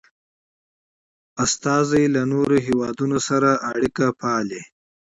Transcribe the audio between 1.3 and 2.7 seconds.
ډيپلومات له نورو